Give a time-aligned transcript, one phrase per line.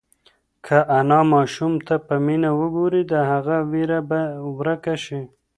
[0.65, 4.21] که انا ماشوم ته په مینه وگوري، د هغه وېره به
[4.57, 5.21] ورکه شي.